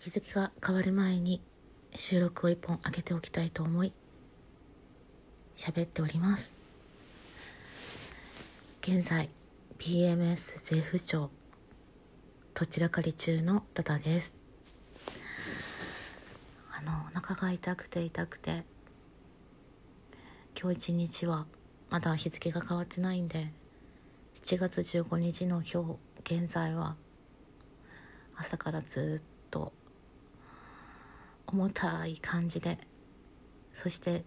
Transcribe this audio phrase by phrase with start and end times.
[0.00, 1.40] 日付が変わる前に
[1.92, 3.92] 収録を一本開けておきたいと思い
[5.56, 6.52] 喋っております。
[8.80, 9.28] 現在
[9.78, 11.30] PMS 税不調
[12.54, 14.36] どちらかり中のダダです。
[16.70, 18.62] あのお腹が痛くて痛くて
[20.60, 21.46] 今日一日は
[21.90, 23.50] まだ日付が変わってないんで
[24.44, 26.94] 7月15日の今日現在は
[28.36, 29.37] 朝からずっと
[31.50, 32.78] 重たい感じで。
[33.72, 34.24] そして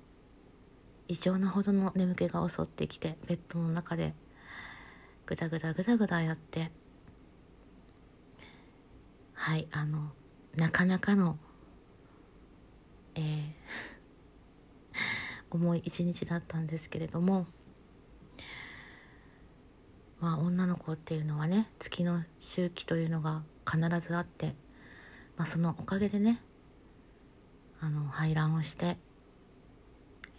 [1.08, 4.14] 異常なほどの眠気が襲ってきてベッドの中で
[5.26, 6.72] グダグダグダグダやって。
[9.34, 10.12] はいあの
[10.56, 11.38] なかなかの
[13.16, 13.54] えー、
[15.52, 17.46] 重い一日だったんですけれども
[20.20, 24.56] まあ女の子っていうのはね月の周期というのが必ずあって、
[25.36, 26.42] まあ、そのおかげでね
[27.82, 28.98] あの排卵をして、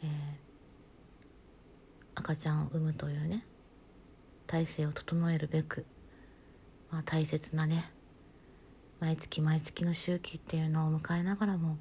[0.03, 0.09] えー、
[2.15, 3.45] 赤ちゃんを産むというね
[4.47, 5.85] 体制を整えるべく、
[6.91, 7.85] まあ、大切なね
[9.01, 11.79] 毎月毎月の周期っていうのを迎えながらも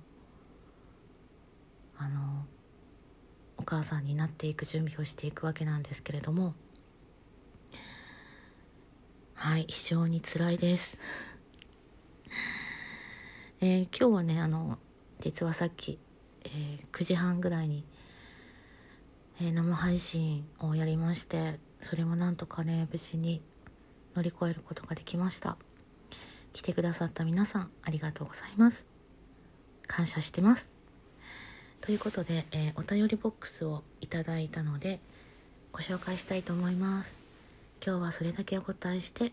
[1.95, 2.45] あの
[3.57, 6.55] お母さんになっていく準備をしていくわけなんですけれども
[9.35, 10.97] はい非常に辛いです。
[13.61, 14.79] えー、今日はねあの
[15.21, 15.99] 実はさっき、
[16.43, 17.85] えー、9時半ぐらいに、
[19.39, 23.41] えー、生配信をやりましてそれもなんとかね無事に
[24.15, 25.57] 乗り越えることができました。
[26.53, 28.85] 来てくださった皆さんありがとうございます。
[29.87, 30.69] 感謝してます。
[31.79, 34.99] ということで、えー、お便りボックスをいただいたので
[35.71, 37.17] ご紹介したいと思います。
[37.83, 39.31] 今日はそれだけお答えして、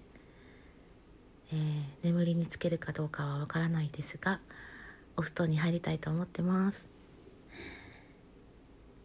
[1.53, 4.41] えー、眠りにつけるかどうかはわからないですが
[5.19, 6.87] お布団に入りたいと思ってます。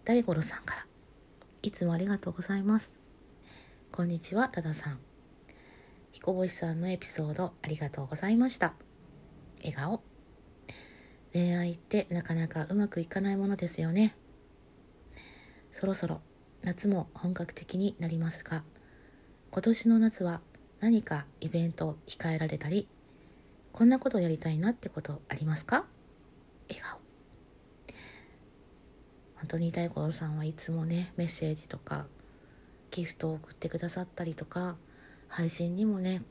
[0.05, 0.85] 大五郎さんから。
[1.63, 2.93] いつもありがとうございます。
[3.91, 4.99] こんにちは多田さん。
[6.11, 8.75] 彦星さんのエピソードありがとうございました。
[9.61, 10.03] 笑顔。
[11.33, 14.15] 恋愛ってなかなかうまくいかないものですよね。
[15.71, 16.21] そろそろ
[16.61, 18.63] 夏も本格的になりますが
[19.49, 20.41] 今年の夏は
[20.79, 22.87] 何かイベントを控えられたり
[23.71, 25.85] こんなことやりたいなってことありますか？
[26.69, 26.99] 笑顔。
[29.35, 32.05] 本当に大五郎さんはいつもねメッセージとか
[32.91, 34.77] ギフトを送ってくださったりとか
[35.27, 36.21] 配信にもね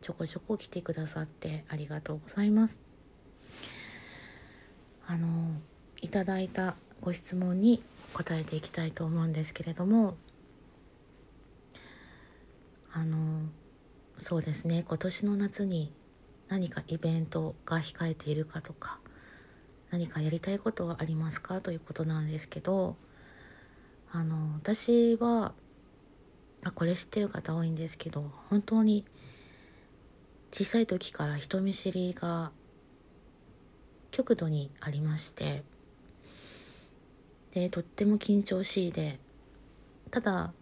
[0.00, 2.78] ちょこちょこ来てくださってありがとうございます。
[5.06, 5.28] あの
[6.00, 7.82] いただいたご質問に
[8.14, 10.16] 答えていきたいと思うんですけれども
[12.92, 13.42] あの
[14.18, 15.92] そうですね今年の夏に
[16.48, 18.98] 何かイベントが控えているかとか
[19.92, 21.60] 何かやりたいことはありますか？
[21.60, 22.96] ということなんですけど
[24.10, 25.52] あの私は
[26.64, 29.04] あこれ知ってる方多いんですけど本当に
[30.50, 32.52] 小さい時から人見知りが
[34.10, 35.62] 極度にありまして
[37.52, 39.18] でとっても緊張しいで
[40.10, 40.52] ただ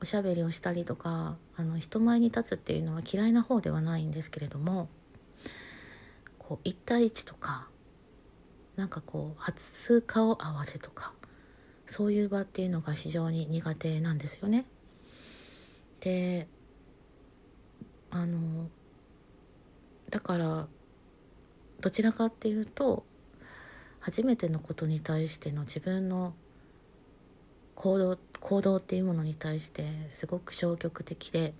[0.00, 4.88] おしゃべりをしたりとかあの人前に立つっていうのは嫌いな方ではないんですけれども
[6.38, 7.68] こう1対1とか
[8.82, 11.12] なんかこう初顔合わせとか
[11.86, 14.64] そういう場っていうのが非常に苦手なんですよね。
[16.00, 16.48] で
[18.10, 18.68] あの
[20.10, 20.66] だから
[21.80, 23.04] どちらかっていうと
[24.00, 26.34] 初めてのことに対しての自分の
[27.76, 31.54] 行動行動っていうものに対してすごく消極的で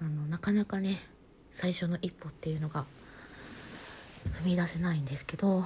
[0.00, 0.98] あのなかなかね
[1.52, 2.86] 最初の一歩っていうのが
[4.32, 5.64] 踏み出せないんですけど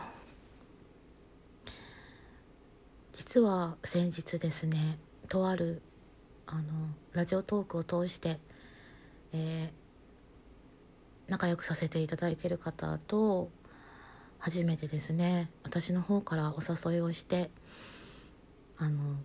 [3.13, 4.99] 実は先日ですね
[5.29, 5.83] とある
[6.47, 6.63] あの
[7.13, 8.39] ラジオトークを通して、
[9.33, 13.51] えー、仲良くさせていただいてる方と
[14.39, 17.51] 初めてですね私の方からお誘いをして
[18.79, 19.17] あの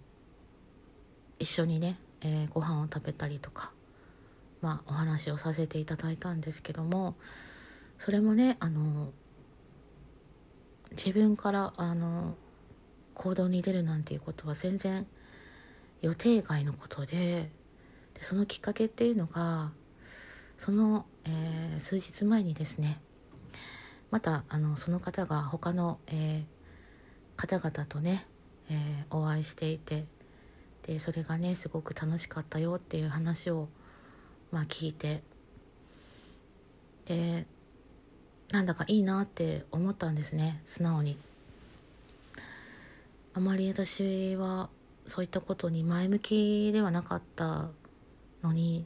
[1.40, 3.72] 一緒にね、えー、ご飯を食べたりとか、
[4.62, 7.16] まあ、お話をさせていただいたんですけども
[8.00, 9.12] それもねあの
[10.96, 12.36] 自分からあの
[13.14, 15.06] 行動に出るなんていうことは全然
[16.02, 17.50] 予定外のことで
[18.14, 19.72] でそのきっかけっていうのが
[20.58, 23.00] その、えー、数日前にですね
[24.12, 28.26] またあのその方が他の、えー、方々とね、
[28.70, 30.06] えー、お会いしていて
[30.86, 33.70] でそれがねすごく楽しかったよっていう話を、
[34.52, 35.24] まあ、聞いて
[37.06, 37.46] で
[38.54, 40.62] なんだかいいなって思ったんですね。
[40.68, 41.18] 素直に。
[43.34, 44.70] あまり私は
[45.08, 47.70] そういったことに前向きではなかった
[48.44, 48.86] のに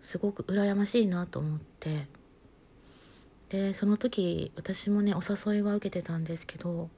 [0.00, 2.06] すごく羨ましいなと思って。
[3.50, 6.88] でその時私もねお誘いは受けてたんですけど、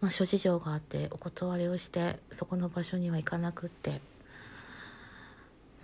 [0.00, 4.00] まあ、諸事情があってお断りをしてそこの場所には行かなくって、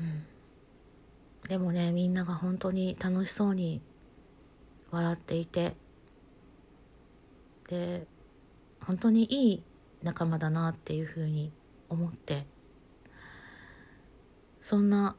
[0.00, 0.26] うん、
[1.48, 3.80] でもねみんなが本当に楽しそうに
[4.90, 5.74] 笑っていて。
[7.68, 8.06] で
[8.80, 9.62] 本当にいい
[10.02, 11.52] 仲間だなっていうふうに
[11.88, 12.46] 思って。
[14.62, 15.16] そんな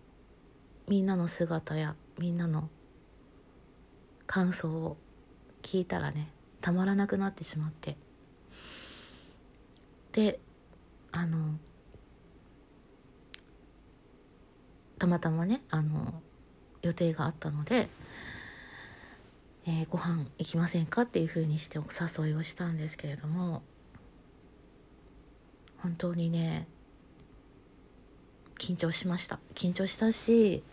[0.87, 2.69] みんなの姿やみんなの
[4.27, 4.97] 感想を
[5.63, 7.97] 聞いたらねたまらなくなってしまって。
[10.11, 10.39] で
[11.11, 11.57] あの
[14.99, 16.21] たまたまねあの
[16.81, 17.89] 予定があったので、
[19.65, 23.63] えー、ご飯行きませんかっていうふうにしてお誘いをしたんですけれども
[25.77, 26.67] 本当にね
[28.59, 29.39] 緊張しました。
[29.55, 30.63] 緊張したし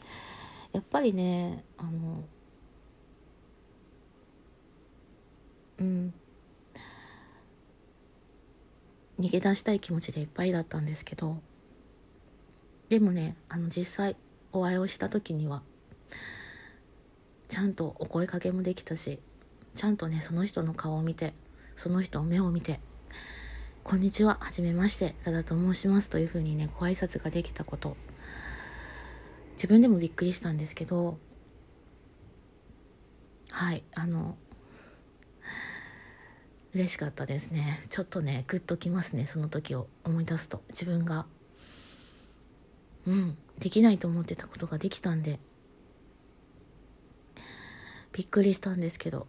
[0.72, 2.24] やっぱりねあの
[5.78, 6.14] うん。
[9.18, 11.38] 逃げ出したい気持ちでいっぱいだったんですけど
[12.88, 14.16] でもねあの実際
[14.52, 15.62] お会いをした時には
[17.48, 19.18] ちゃんとお声かけもできたし
[19.74, 21.34] ちゃんとねその人の顔を見て
[21.74, 22.80] その人の目を見て
[23.84, 27.96] 「こんにちははじめまして多田と申します」というふうにねご挨拶ができたこと。
[29.56, 31.18] 自分でもびっくりしたんですけど
[33.50, 34.36] はいあの
[36.74, 37.82] 嬉しかったですね。
[37.88, 40.62] ちょっとねグッときますねその時を思い出すと。
[40.68, 41.24] 自分が
[43.06, 43.38] うん。
[43.58, 45.38] できないと思ってたことができたんで
[48.12, 49.26] びっくりしたんですけど。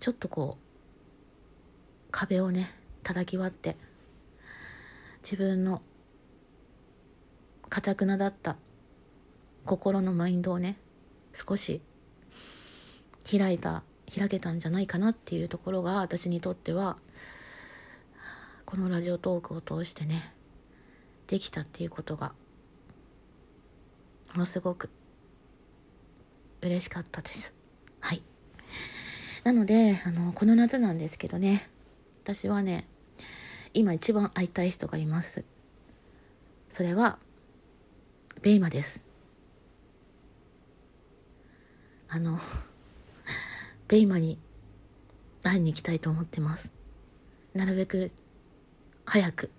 [0.00, 2.70] ちょっとこう壁をね
[3.02, 3.76] 叩き割って
[5.22, 5.82] 自分の
[7.68, 8.56] かたくなだった
[9.64, 10.78] 心のマインドをね
[11.34, 11.82] 少し
[13.30, 13.82] 開いた
[14.16, 16.96] 開けたんじゃないかなっていうところが私にとっては
[18.64, 20.32] このラジオトークを通してね
[21.28, 22.32] できたっていうことが
[24.32, 24.90] ものすごく
[26.62, 27.54] 嬉しかったです。
[28.00, 28.22] はい。
[29.44, 31.68] なのであのこの夏なんですけどね。
[32.24, 32.86] 私はね
[33.74, 35.44] 今一番会いたい人がいます。
[36.68, 37.18] それは
[38.42, 39.04] ベイマです。
[42.08, 42.38] あの
[43.86, 44.38] ベイマに
[45.42, 46.72] 会いに行きたいと思ってます。
[47.54, 48.10] なるべく
[49.04, 49.50] 早く。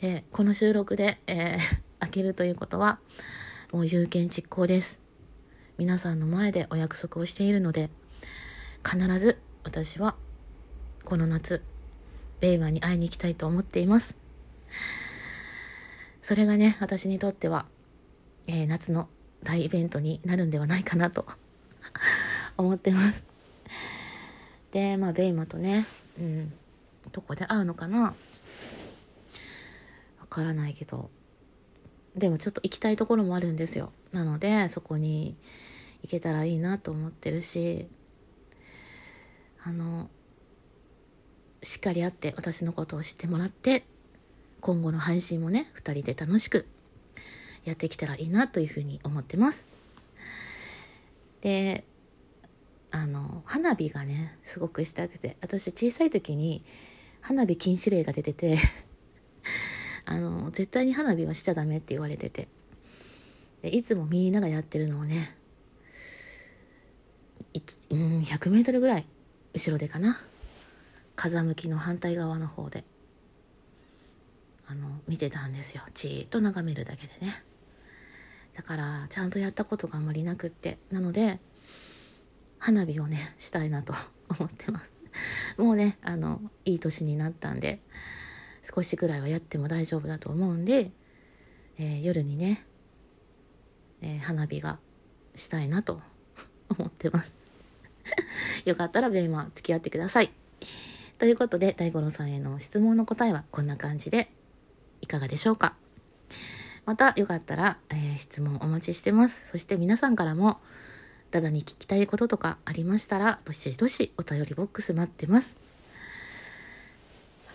[0.00, 1.58] でこの収録で、えー、
[2.00, 2.98] 開けるということは
[3.70, 4.98] もう有言実行です。
[5.76, 7.90] 皆さんの前でお約束をしているので
[8.84, 10.14] 必ず私は
[11.04, 11.62] この夏
[12.40, 14.16] ベイマに会いに行きたいと思っています。
[16.22, 17.66] それがね私にとっては、
[18.46, 19.08] えー、夏の
[19.42, 21.26] 大イベントになるんではないかなと
[22.56, 23.24] 思ってます。
[24.72, 25.84] でまあベイマとね
[26.18, 26.52] うん
[27.12, 28.14] どこで会うのかな？
[30.30, 31.10] からないけど。
[32.16, 33.92] でもちょっと行きたいところもあるんですよ。
[34.12, 35.36] なのでそこに
[36.02, 37.86] 行けたらいいなと思ってるし
[39.62, 40.08] あの
[41.62, 43.84] しっかり会って私のことを知ってもらって
[44.60, 46.66] 今後の配信もね2人で楽しく
[47.64, 49.66] やってきたらいいなというふうに思ってます。
[51.42, 51.84] で
[52.90, 56.64] あの花火がねすごくしたくて私小さい時に
[57.20, 58.58] 花火禁止令が出てて。
[60.10, 62.48] あの絶対に花火はしちゃダメって言われてて。
[63.62, 65.36] でいつもみんながやってるのをね
[67.90, 69.06] うん100メートルぐらい
[69.54, 70.20] 後ろでかな。
[71.14, 72.84] 風向きの反対側の方で。
[74.66, 75.82] あの見てたんですよ。
[75.94, 77.42] じーっと眺めるだけでね。
[78.56, 80.78] だからちゃんとやったことがあんまりなくって。
[80.90, 81.38] なので
[82.58, 83.94] 花火をねしたいなと
[84.28, 84.90] 思ってます。
[85.56, 87.80] もうねあのいい年になったんで
[88.62, 90.90] 少しぐらいはやっても大丈夫だと思うんで、
[91.78, 92.64] えー、夜にね、
[94.02, 94.78] えー、花火が
[95.34, 96.00] したいなと
[96.68, 97.32] 思ってます
[98.64, 100.32] よかったらベイマ付き合ってください。
[101.18, 104.32] ということで、大五郎さんへの質問の答えはこんな感じで
[105.02, 105.76] いかがでしょうか？
[106.86, 109.50] またよかったら、えー、質問お待ちしてます。
[109.50, 110.60] そして皆さんからも、
[111.30, 115.56] ダダに聞きたいこととかありましたら、どしどしお便りボックス待ってます。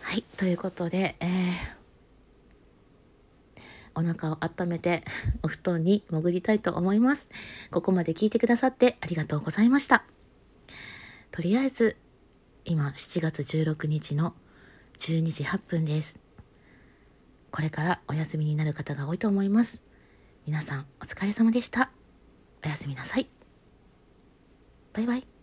[0.05, 1.29] はい、ということで、えー、
[3.95, 5.03] お腹を温めて
[5.41, 7.27] お布団に潜りたいと思います。
[7.71, 10.05] ここまで聞いてくださってありがとうございました。
[11.31, 11.97] とりあえず、
[12.65, 14.35] 今7月16日の
[14.99, 16.19] 12時8分です。
[17.49, 19.81] これからお休みになる方が多いと思います。
[20.45, 21.89] 皆さんお疲れ様でした。
[22.63, 23.27] おやすみなさい。
[24.93, 25.34] バイバイ。